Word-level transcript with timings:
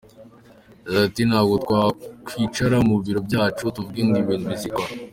Yagize 0.85 0.99
ati” 1.09 1.21
Ntabwo 1.29 1.55
twakwicara 1.63 2.77
mu 2.87 2.95
biro 3.03 3.19
byacu, 3.27 3.63
tuvuge 3.75 4.01
ngo 4.05 4.17
ibintu 4.23 4.45
bizikora. 4.53 4.91